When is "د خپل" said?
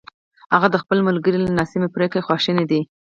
0.71-0.97